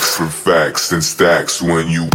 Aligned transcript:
facts 0.00 0.16
from 0.16 0.28
facts 0.30 0.92
and 0.92 1.04
stacks 1.04 1.60
when 1.60 1.88
you. 1.88 2.08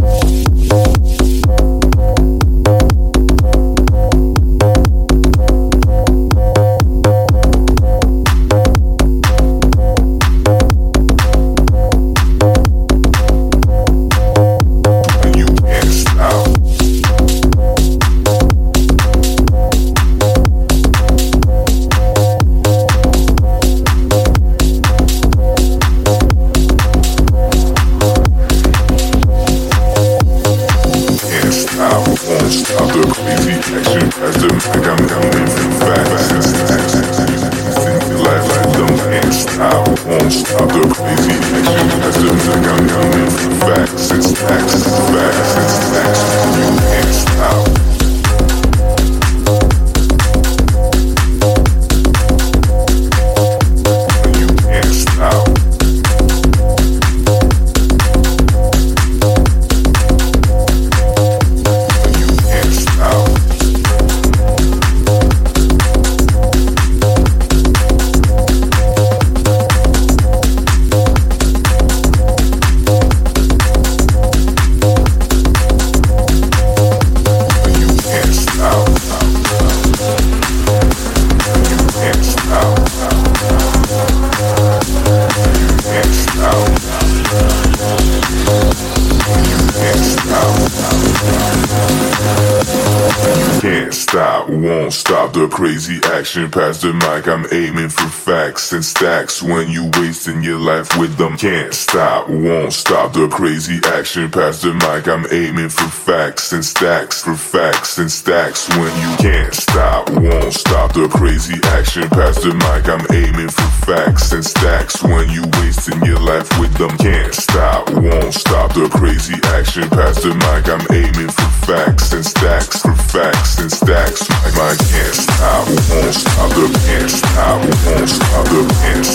Action 96.35 96.51
past 96.51 96.81
the 96.81 96.91
mic. 96.91 97.27
I'm 97.29 97.45
aiming 97.51 97.89
for 97.89 98.09
facts 98.09 98.73
and 98.73 98.83
stacks. 99.25 99.43
When 99.43 99.69
you 99.69 99.89
wasting 99.97 100.43
your 100.43 100.59
life 100.59 100.97
with 100.97 101.17
them, 101.17 101.37
can't 101.37 101.73
stop, 101.73 102.29
won't 102.29 102.73
stop 102.73 103.13
the 103.13 103.27
crazy 103.27 103.79
action 103.85 104.29
past 104.29 104.61
the 104.61 104.73
mic. 104.73 105.07
I'm 105.07 105.25
aiming 105.31 105.69
for 105.69 105.89
facts 105.89 106.51
and 106.51 106.63
stacks, 106.63 107.23
for 107.23 107.35
facts 107.35 107.97
and 107.97 108.11
stacks. 108.11 108.67
When 108.77 108.93
you 109.01 109.17
can't 109.17 109.53
stop, 109.53 110.09
won't 110.09 110.53
stop 110.53 110.93
the 110.93 111.07
crazy 111.07 111.59
action 111.77 112.09
past 112.09 112.41
the 112.41 112.53
mic. 112.53 112.87
I'm 112.89 113.05
aiming 113.13 113.49
for 113.49 113.69
facts 113.85 114.31
and 114.31 114.45
stacks. 114.45 115.03
When 115.03 115.29
you 115.29 115.43
wasting 115.59 116.03
your 116.03 116.19
life 116.19 116.49
with 116.59 116.73
them, 116.75 116.95
can't 116.97 117.33
stop, 117.33 117.89
won't 117.91 118.33
stop 118.33 118.73
the 118.73 118.89
crazy 118.89 119.35
action 119.57 119.89
past 119.89 120.23
the 120.23 120.33
mic. 120.33 120.69
I'm 120.69 120.85
aiming 120.91 121.29
for 121.29 121.51
facts 121.65 122.13
and 122.13 122.25
stacks, 122.25 122.81
for 122.81 122.95
facts 122.95 123.59
and 123.59 123.71
stacks. 123.71 124.27
My 124.55 124.73
can't 124.75 125.15
stop, 125.15 125.67
won't 125.67 126.13
stop 126.13 126.49
the 126.53 126.67
can't 126.85 127.09
stop, 127.09 127.59
won't 127.61 128.09
stop 128.09 128.45
the 128.45 128.61
can't 128.81 129.05
stop, 129.05 129.14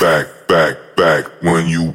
Back, 0.00 0.26
back, 0.48 0.96
back 0.96 1.26
when 1.42 1.68
you 1.68 1.94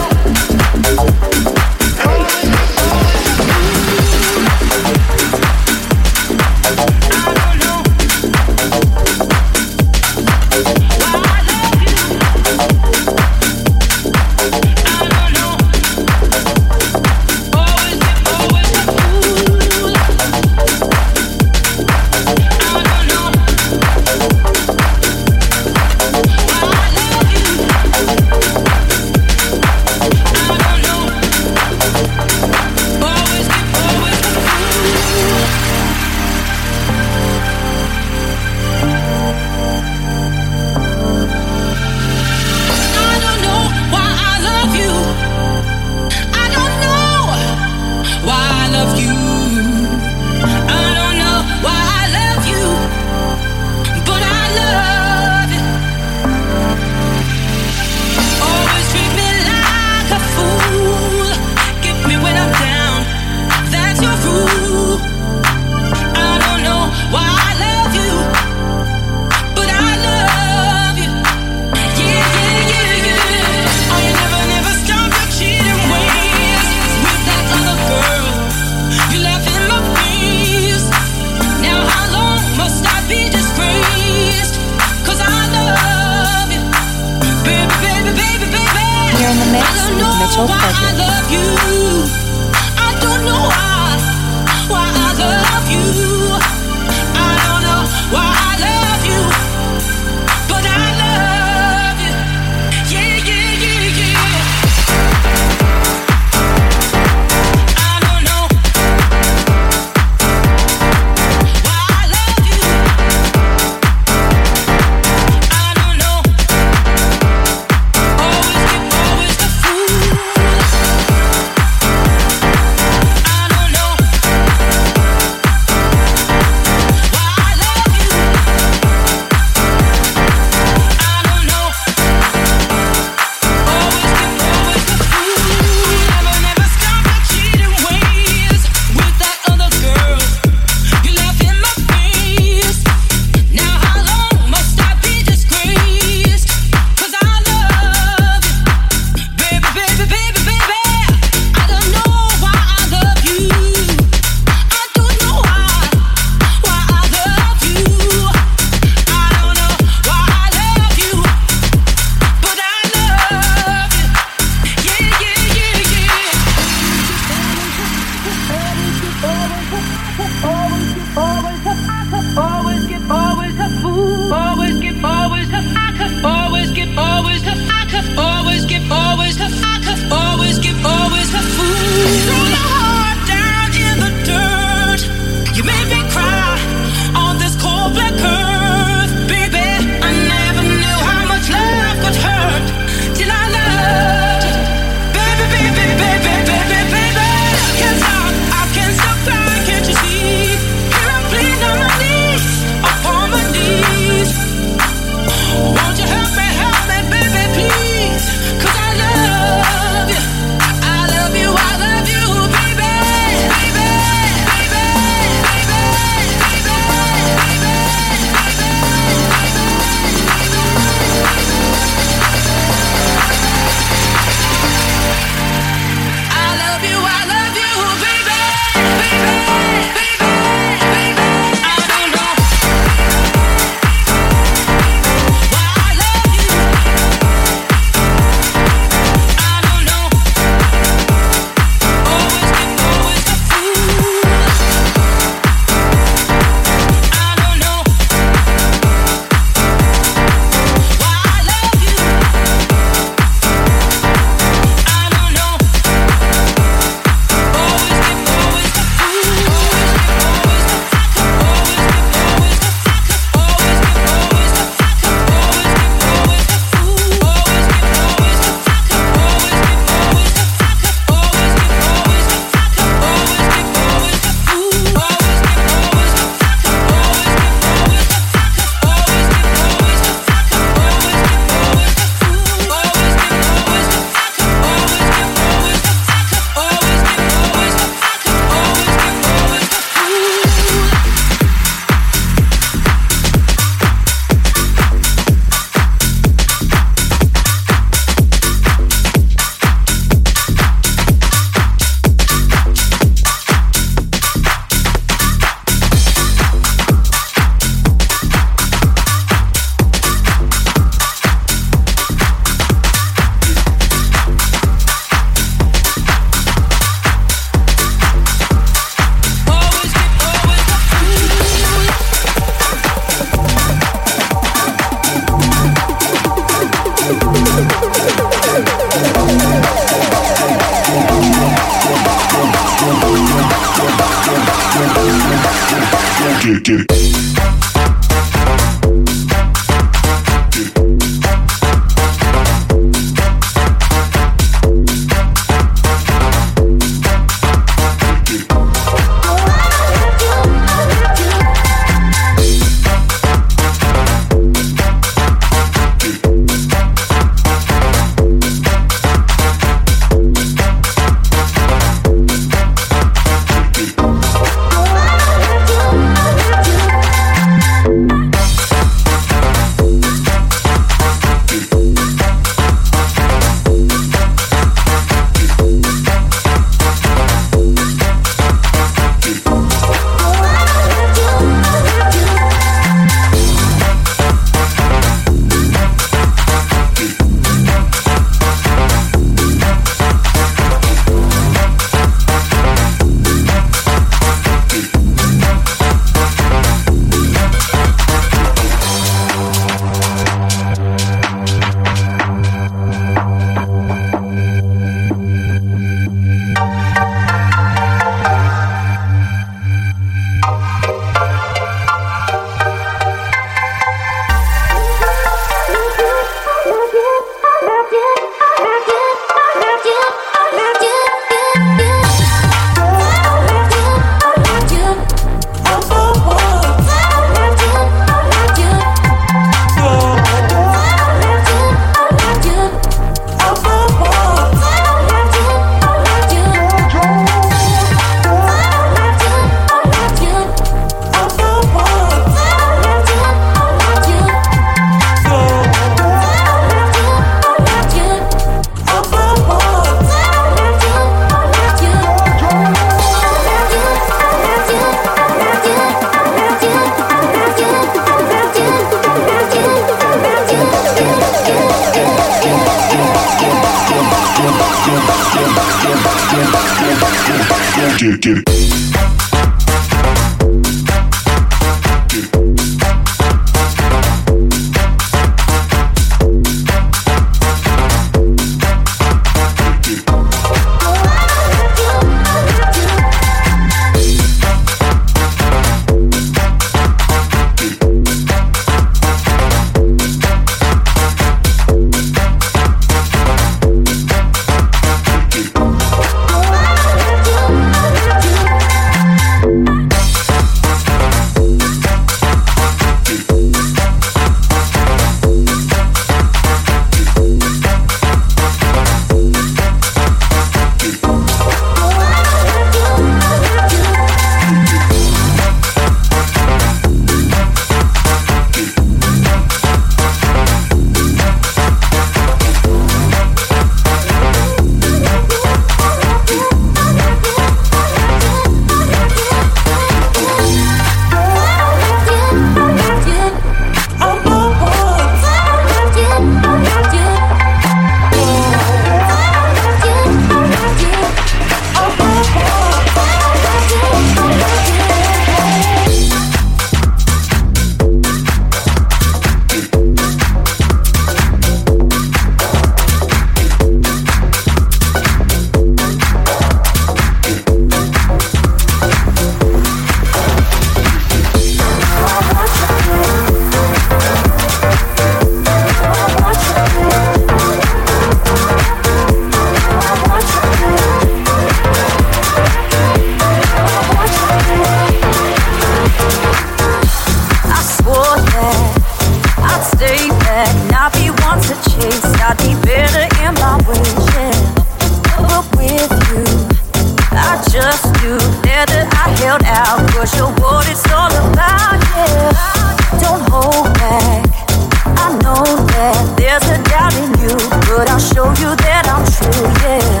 but 597.76 597.90
I'll 597.90 598.00
show 598.00 598.24
you 598.40 598.56
that 598.64 598.88
I'm 598.88 599.04
true, 599.04 599.44
yeah. 599.60 600.00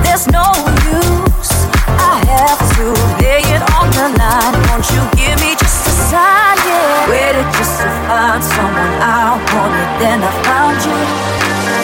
There's 0.00 0.24
no 0.32 0.56
use, 0.88 1.52
I 2.00 2.16
have 2.32 2.60
to 2.80 2.84
lay 3.20 3.44
it 3.44 3.60
on 3.76 3.92
the 3.92 4.08
line. 4.16 4.56
Won't 4.72 4.88
you 4.88 5.04
give 5.12 5.36
me 5.44 5.52
just 5.60 5.84
a 5.84 5.92
sign, 6.08 6.56
yeah? 6.64 7.12
Waited 7.12 7.48
just 7.60 7.76
to 7.84 7.88
find 8.08 8.40
someone 8.40 8.94
I 9.04 9.36
wanted, 9.52 9.88
then 10.00 10.18
I 10.24 10.32
found 10.48 10.80
you, 10.80 10.98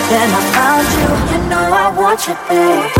then 0.08 0.28
I 0.32 0.42
found 0.56 0.88
you. 0.96 1.08
You 1.36 1.38
know 1.52 1.68
I 1.68 1.92
want 1.92 2.26
you, 2.26 2.34
babe. 2.48 2.99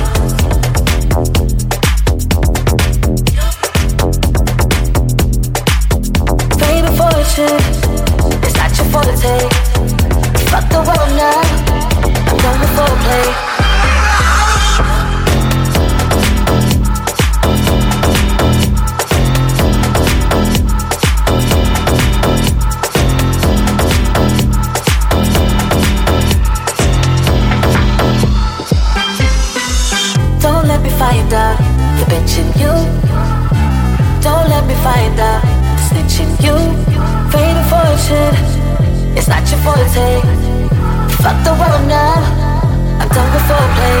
Not 39.63 39.77
your 39.77 39.85
forte. 39.85 40.21
Fuck 41.21 41.43
the 41.43 41.51
world 41.51 41.87
now. 41.87 42.15
I'm 42.99 43.09
done 43.09 43.31
with 43.31 43.43
foreplay. 43.43 44.00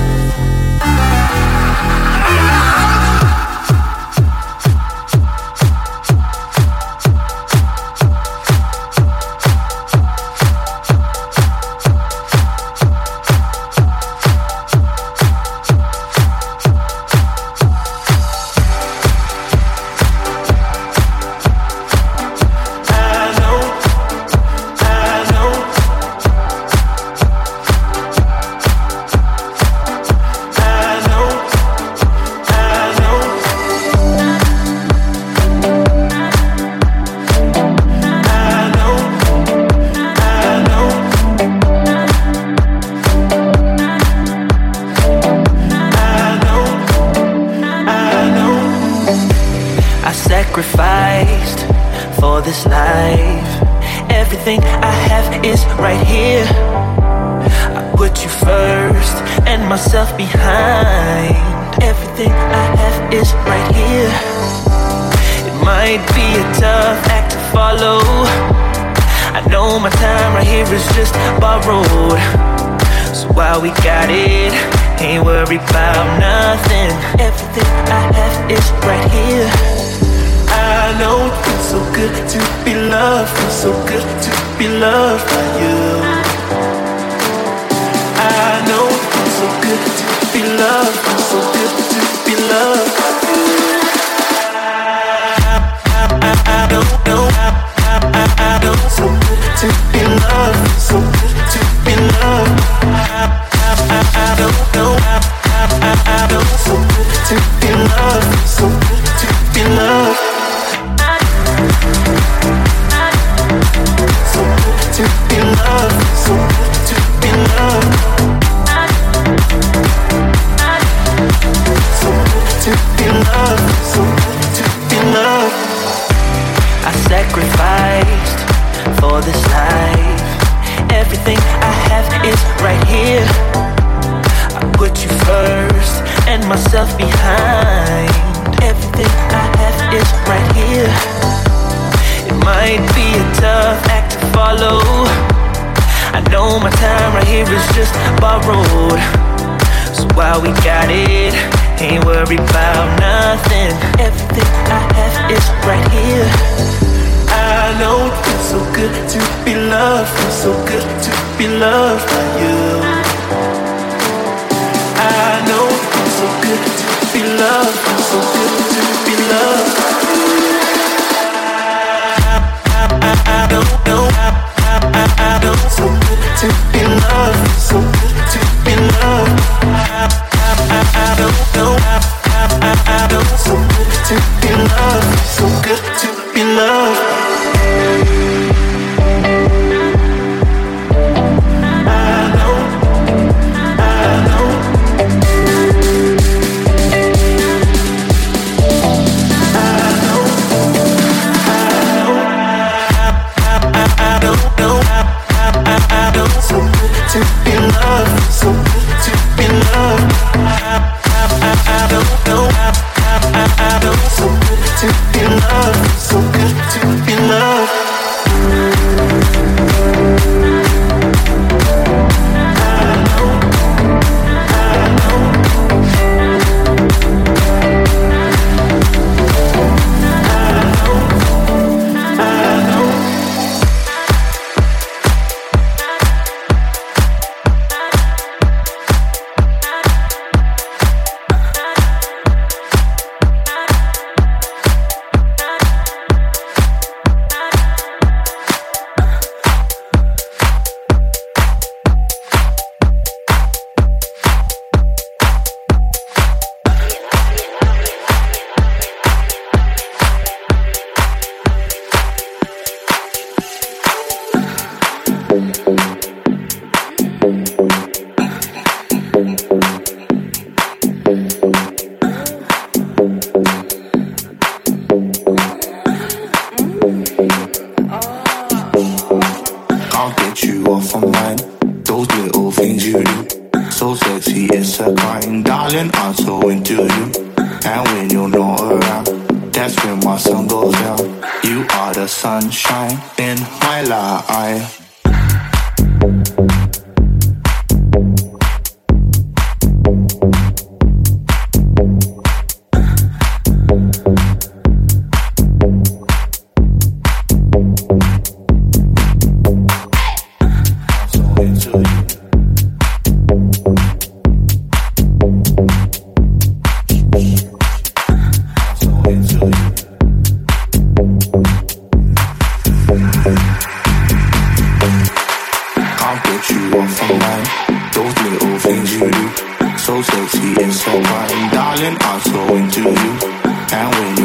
I'm 331.83 332.21
so 332.21 332.55
into 332.55 332.81
you. 332.81 334.20